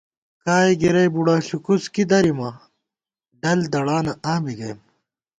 [0.43, 2.49] کائے گِرَئے بُڑہ ݪُکُڅ کی درِمہ
[3.41, 4.79] ڈل دڑانہ آں بی گئیم